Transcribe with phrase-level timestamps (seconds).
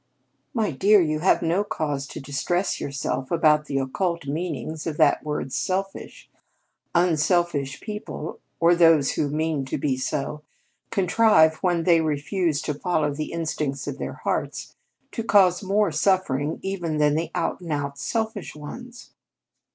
[0.51, 5.23] "My dear, you have no call to distress yourself about the occult meanings of that
[5.23, 6.27] word 'selfish.'
[6.95, 10.41] Unselfish people or those who mean to be so
[10.89, 14.75] contrive, when they refuse to follow the instincts of their hearts,
[15.11, 19.11] to cause more suffering even than the out and out selfish ones."